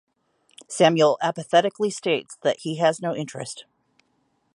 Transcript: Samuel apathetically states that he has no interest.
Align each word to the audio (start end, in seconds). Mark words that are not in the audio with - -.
Samuel 0.67 1.19
apathetically 1.21 1.91
states 1.91 2.39
that 2.41 2.61
he 2.61 2.77
has 2.77 3.03
no 3.03 3.15
interest. 3.15 3.65